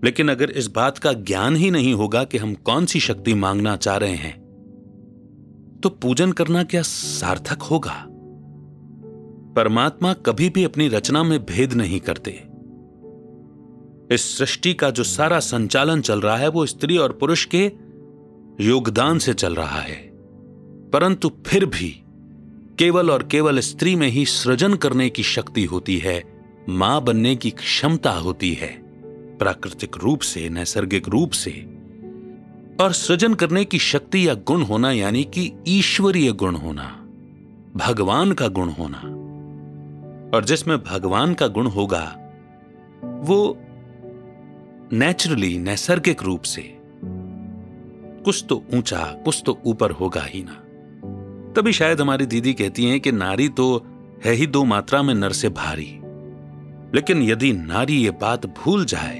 लेकिन 0.03 0.29
अगर 0.29 0.49
इस 0.49 0.67
बात 0.67 0.97
का 0.97 1.13
ज्ञान 1.13 1.55
ही 1.55 1.71
नहीं 1.71 1.93
होगा 1.93 2.23
कि 2.23 2.37
हम 2.37 2.53
कौन 2.53 2.85
सी 2.85 2.99
शक्ति 2.99 3.33
मांगना 3.33 3.75
चाह 3.75 3.97
रहे 3.97 4.15
हैं 4.15 4.42
तो 5.83 5.89
पूजन 5.89 6.31
करना 6.31 6.63
क्या 6.63 6.81
सार्थक 6.81 7.61
होगा? 7.61 8.07
परमात्मा 9.55 10.13
कभी 10.13 10.49
भी 10.49 10.63
अपनी 10.63 10.87
रचना 10.87 11.23
में 11.23 11.45
भेद 11.45 11.73
नहीं 11.73 11.99
करते। 11.99 12.43
इस 14.15 14.37
सृष्टि 14.37 14.73
का 14.73 14.89
जो 14.89 15.03
सारा 15.03 15.39
संचालन 15.39 16.01
चल 16.01 16.21
रहा 16.21 16.37
है, 16.37 16.47
वो 16.47 16.65
स्त्री 16.65 16.97
और 16.97 17.11
पुरुष 17.11 17.45
के 17.45 17.71
योगदान 18.61 19.19
से 19.19 19.33
चल 19.33 19.55
रहा 19.55 19.79
है। 19.79 20.11
परंतु 20.93 21.31
फिर 21.47 21.65
भी 21.65 22.03
केवल 22.79 23.11
और 23.11 23.23
केवल 23.23 23.59
स्त्री 23.59 23.95
में 23.95 24.07
ही 24.07 24.25
सृजन 24.25 24.73
करने 24.73 25.09
की 25.09 25.23
शक्ति 25.23 25.65
होती 25.65 25.97
है, 25.97 26.23
माँ 26.69 27.03
बनने 27.03 27.35
की 27.35 27.49
क्षमता 27.49 28.11
होती 28.11 28.53
है। 28.53 28.83
प्राकृतिक 29.37 29.97
रूप 29.97 30.19
से, 30.19 30.49
नैसर्गिक 30.49 31.09
रूप 31.09 31.31
से। 31.31 31.72
और 32.81 32.91
सृजन 32.91 33.33
करने 33.33 33.65
की 33.65 33.79
शक्ति 33.79 34.27
या 34.27 34.33
गुण 34.33 34.61
होना, 34.61 34.91
यानी 34.91 35.23
कि 35.23 35.51
ईश्वरीय 35.67 36.31
गुण 36.31 36.55
होना, 36.55 36.83
भगवान 37.75 38.31
का 38.31 38.47
गुण 38.47 38.69
होना। 38.69 38.97
और 40.37 40.45
जिसमें 40.45 40.83
भगवान 40.83 41.33
का 41.33 41.47
गुण 41.47 41.67
होगा, 41.67 42.17
वो 43.03 43.57
नेचुरली 44.93 45.57
नैसर्गिक 45.57 46.23
रूप 46.23 46.41
से, 46.41 46.77
कुछ 48.25 48.45
तो 48.49 48.63
ऊँचा, 48.73 49.21
कुछ 49.25 49.43
तो 49.45 49.59
ऊपर 49.65 49.91
होगा 49.91 50.21
ही 50.21 50.43
ना। 50.43 50.59
तभी 51.53 51.73
शायद 51.73 52.01
हमारी 52.01 52.25
दीदी 52.25 52.53
कहती 52.53 52.85
हैं 52.85 52.99
कि 52.99 53.11
नारी 53.11 53.49
तो 53.49 53.85
है 54.25 54.33
ही 54.33 54.47
दो 54.47 54.63
मात्रा 54.63 55.01
में 55.01 55.13
नर 55.13 55.31
से 55.31 55.49
भारी। 55.49 55.99
लेकिन 56.95 57.21
यदि 57.21 57.53
नारी 57.53 57.95
ये 57.95 58.11
बात 58.11 58.45
भूल 58.45 58.85
जाए, 58.85 59.19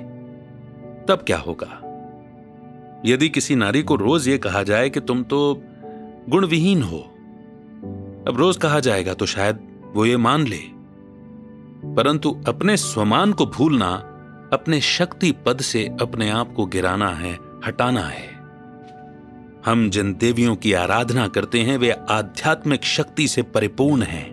तब 1.08 1.24
क्या 1.28 1.38
होगा? 1.38 1.83
यदि 3.06 3.30
किसी 3.30 3.56
नारी 3.56 3.84
को 3.84 3.96
रोज 3.96 4.28
ये 4.28 4.38
कहा 4.38 4.64
जाए 4.64 4.90
कि 4.90 5.00
तुम 5.00 5.24
तो 5.24 5.62
गुणविहीन 6.30 6.84
हो, 6.84 6.98
अब 8.28 8.36
रोज 8.38 8.58
कहा 8.58 8.80
जाएगा 8.80 9.14
तो 9.14 9.26
शायद 9.26 9.60
वो 9.96 10.06
ये 10.06 10.18
मान 10.18 10.48
ले। 10.48 10.60
परंतु 11.96 12.44
अपने 12.48 12.78
स्वमान 12.78 13.34
को 13.34 13.46
भूलना, 13.46 13.90
अपने 14.54 14.82
शक्ति 14.82 15.32
पद 15.46 15.62
से 15.62 15.86
अपने 16.02 16.30
आप 16.30 16.54
को 16.54 16.66
गिराना 16.66 17.10
है, 17.10 17.38
हटाना 17.66 18.02
है। 18.02 18.32
हम 19.66 19.90
जिन 19.90 20.14
देवियों 20.14 20.56
की 20.56 20.74
आराधना 20.74 21.28
करते 21.28 21.60
हैं, 21.60 21.78
वे 21.78 21.92
आध्यात्मिक 21.92 22.84
शक्ति 22.84 23.28
से 23.28 23.42
परिपूर्ण 23.42 24.04
हैं। 24.04 24.26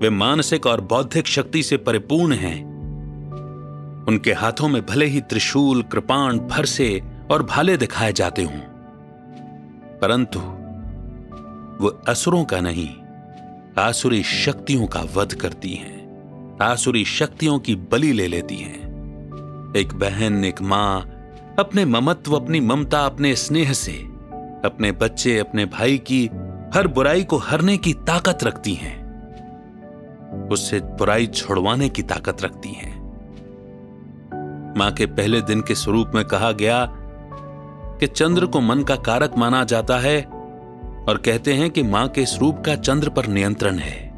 वे 0.00 0.10
मानसिक 0.10 0.66
और 0.66 0.80
बौद्धिक 0.80 1.26
शक्ति 1.26 1.62
से 1.62 1.76
परिपूर्ण 1.76 2.32
हैं। 2.32 2.60
उनके 4.08 4.32
हाथों 4.32 4.68
में 4.68 4.84
भले 4.86 5.06
ही 5.06 5.20
त्रिशूल, 5.20 5.82
कृपाण, 5.82 6.38
फरसे 6.48 7.02
और 7.32 7.42
भाले 7.42 7.76
दिखाए 7.76 8.12
जाते 8.12 8.44
हों। 8.44 8.58
परंतु 9.98 10.38
वो 11.84 11.88
असुरों 12.08 12.44
का 12.44 12.60
नहीं, 12.60 12.90
आसुरी 13.78 14.22
शक्तियों 14.22 14.86
का 14.86 15.00
वध 15.14 15.34
करती 15.34 15.74
हैं। 15.74 16.02
आसुरी 16.62 17.04
शक्तियों 17.04 17.58
की 17.58 17.76
बलि 17.76 18.12
ले 18.12 18.26
लेती 18.26 18.56
हैं। 18.56 18.92
एक 19.76 19.92
बहन, 19.92 20.44
एक 20.44 20.62
माँ, 20.62 21.00
अपने 21.58 21.84
ममत्व, 21.84 22.36
अपनी 22.36 22.60
ममता, 22.60 23.00
अपने 23.00 23.36
स्नेह 23.36 23.72
से, 23.72 23.92
अपने 24.64 24.92
बच्चे, 24.92 25.38
अपने 25.38 25.64
भाई 25.64 25.98
की 25.98 26.26
हर 26.74 26.86
बुराई 26.86 27.24
को 27.24 27.36
हरने 27.36 27.76
की 27.76 27.92
ताकत 27.92 28.38
रखती 28.44 28.74
हैं। 28.74 29.02
उससे 30.48 30.80
बुराई 30.80 31.26
छोड़वाने 31.26 31.88
की 31.88 32.02
ताकत 32.02 32.42
रखती 32.42 32.68
हैं। 32.68 33.02
माँ 34.78 34.92
के 34.92 35.06
पहले 35.06 35.40
दिन 35.40 35.60
के 35.60 35.74
स्वरूप 35.74 36.12
में 36.14 36.24
कहा 36.24 36.52
गया 36.52 36.98
कि 38.02 38.08
चंद्र 38.08 38.46
को 38.46 38.60
मन 38.60 38.82
का 38.82 38.96
कारक 38.96 39.38
माना 39.38 39.64
जाता 39.64 39.98
है 39.98 40.22
और 41.08 41.22
कहते 41.24 41.54
हैं 41.54 41.70
कि 41.70 41.82
माँ 41.82 42.08
के 42.08 42.26
स्वरूप 42.26 42.62
का 42.66 42.74
चंद्र 42.74 43.08
पर 43.08 43.26
नियंत्रण 43.26 43.78
है। 43.78 44.14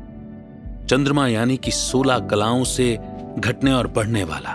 चंद्रमा 0.87 1.29
यानी 1.29 1.57
कि 1.57 1.71
सोलह 1.71 2.19
कलाओं 2.19 2.65
से 2.65 2.99
घटने 3.39 3.73
और 3.73 3.87
बढ़ने 3.87 4.25
वाला 4.25 4.51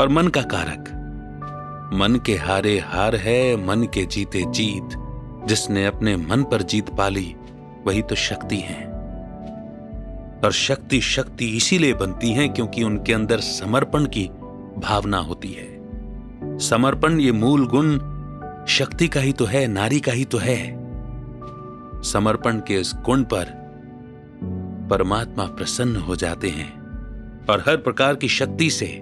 और 0.00 0.08
मन 0.08 0.28
का 0.28 0.42
कारक। 0.42 0.80
मन 1.94 2.20
के 2.26 2.34
हारे 2.34 2.78
हार 2.78 3.16
है, 3.16 3.66
मन 3.66 3.82
के 3.82 4.06
जीते 4.06 4.44
जीत। 4.50 4.88
जिसने 5.48 5.86
अपने 5.86 6.16
मन 6.16 6.42
पर 6.42 6.62
जीत 6.62 6.90
पाली, 6.90 7.36
वही 7.86 8.02
तो 8.02 8.14
शक्ति 8.14 8.56
है। 8.56 8.86
और 10.44 10.52
शक्ति 10.52 11.00
शक्ति 11.00 11.46
इसीलिए 11.46 11.94
बनती 11.94 12.30
है 12.32 12.48
क्योंकि 12.48 12.82
उनके 12.82 13.12
अंदर 13.12 13.40
समर्पण 13.40 14.04
की 14.04 14.24
भावना 14.78 15.18
होती 15.18 15.52
है। 15.52 15.81
समर्पण 16.44 17.20
ये 17.20 17.32
मूल 17.32 17.66
गुण 17.66 17.98
शक्ति 18.66 19.08
का 19.08 19.20
ही 19.20 19.32
तो 19.32 19.44
है, 19.44 19.66
नारी 19.66 20.00
का 20.00 20.12
ही 20.12 20.24
तो 20.24 20.38
है। 20.38 20.82
समर्पण 22.02 22.58
के 22.58 22.80
इस 22.80 22.92
गुण 23.04 23.22
पर 23.22 23.44
परमात्मा 24.90 25.44
प्रसन्न 25.44 25.96
हो 25.96 26.16
जाते 26.16 26.48
हैं 26.48 26.72
और 27.46 27.60
हर 27.60 27.76
प्रकार 27.76 28.14
की 28.14 28.28
शक्ति 28.28 28.70
से 28.70 29.00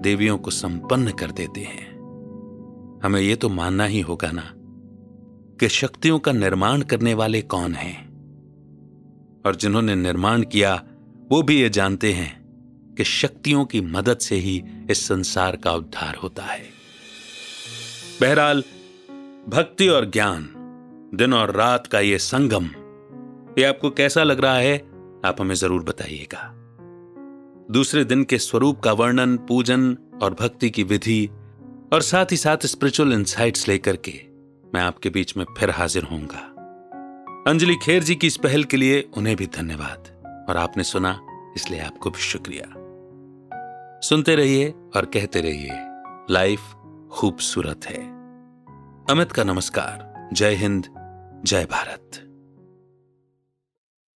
देवियों 0.00 0.38
को 0.38 0.50
संपन्न 0.50 1.10
कर 1.10 1.30
देते 1.30 1.60
हैं। 1.60 1.94
हमें 3.04 3.20
यह 3.20 3.34
तो 3.34 3.48
मानना 3.48 3.84
ही 3.84 4.00
होगा 4.00 4.30
ना 4.30 4.52
कि 5.60 5.68
शक्तियों 5.68 6.18
का 6.18 6.32
निर्माण 6.32 6.82
करने 6.82 7.14
वाले 7.14 7.42
कौन 7.42 7.74
हैं। 7.74 8.14
और 9.46 9.56
जिन्होंने 9.56 9.94
निर्माण 9.94 10.42
किया, 10.42 10.82
वो 11.32 11.42
भी 11.42 11.60
ये 11.60 11.68
जानते 11.68 12.12
हैं 12.12 12.44
कि 12.94 13.04
शक्तियों 13.04 13.64
की 13.64 13.80
मदद 13.80 14.18
से 14.18 14.36
ही 14.36 14.64
इस 14.90 15.06
संसार 15.08 15.56
का 15.56 15.72
उद्धार 15.72 16.14
होता 16.14 16.42
है। 16.42 16.64
बहरहाल, 18.20 18.64
भक्ति 19.48 19.88
और 19.88 20.10
ज्ञान, 20.10 20.50
दिन 21.14 21.34
और 21.34 21.50
रात 21.50 21.86
का 21.86 22.00
ये 22.00 22.18
संगम, 22.18 22.64
ये 23.58 23.64
आपको 23.64 23.90
कैसा 23.90 24.22
लग 24.22 24.40
रहा 24.40 24.56
है, 24.56 24.78
आप 25.24 25.36
हमें 25.40 25.54
ज़रूर 25.54 25.82
बताइएगा। 25.82 26.50
दूसरे 27.70 28.04
दिन 28.04 28.24
के 28.24 28.38
स्वरूप 28.38 28.80
का 28.80 28.92
वर्णन, 28.92 29.36
पूजन 29.36 29.96
और 30.22 30.34
भक्ति 30.34 30.70
की 30.70 30.82
विधि 30.82 31.30
और 31.92 32.02
साथ 32.02 32.26
ही 32.30 32.36
साथ 32.36 32.66
स्पिरिचुअल 32.66 33.12
इंसाइट्स 33.12 33.68
लेकर 33.68 33.96
के 33.96 34.20
मैं 34.74 34.80
आपके 34.80 35.10
बीच 35.10 35.36
में 35.36 35.44
फिर 35.58 35.70
हाजिर 35.70 36.02
होऊँगा। 36.02 36.50
अंजलि 37.50 37.76
खेर 37.76 38.02
जी 38.02 38.14
की 38.14 38.26
इस 38.26 38.36
पहल 38.36 38.64
के 38.64 38.76
लिए 38.76 39.08
उन्हें 39.16 39.36
भी 39.36 39.46
धन्यवाद। 39.46 40.10
और 40.48 40.56
आपने 40.56 40.84
सुना, 40.84 41.20
इसलिए 41.56 41.80
आपको 41.80 42.10
भी 42.10 42.20
शुक्रिया। 42.20 42.83
सुनते 44.04 44.34
रहिए 44.34 44.70
और 44.96 45.04
कहते 45.04 45.40
रहिए, 45.40 45.70
लाइफ 46.30 46.60
खूबसूरत 47.12 47.80
है। 47.86 48.02
अमित 49.10 49.32
का 49.32 49.44
नमस्कार। 49.44 50.28
जय 50.32 50.54
हिंद, 50.54 50.86
जय 51.44 51.64
भारत। 51.64 52.23